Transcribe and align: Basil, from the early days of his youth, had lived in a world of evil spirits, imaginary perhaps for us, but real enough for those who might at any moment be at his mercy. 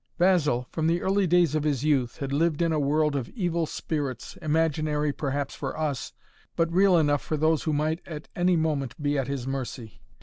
Basil, 0.17 0.65
from 0.71 0.87
the 0.87 0.99
early 1.03 1.27
days 1.27 1.53
of 1.53 1.61
his 1.61 1.83
youth, 1.83 2.17
had 2.17 2.33
lived 2.33 2.63
in 2.63 2.73
a 2.73 2.79
world 2.79 3.15
of 3.15 3.29
evil 3.29 3.67
spirits, 3.67 4.35
imaginary 4.41 5.13
perhaps 5.13 5.53
for 5.53 5.77
us, 5.79 6.11
but 6.55 6.73
real 6.73 6.97
enough 6.97 7.21
for 7.21 7.37
those 7.37 7.65
who 7.65 7.71
might 7.71 8.01
at 8.07 8.27
any 8.35 8.55
moment 8.55 8.95
be 8.99 9.15
at 9.19 9.27
his 9.27 9.45
mercy. 9.45 10.01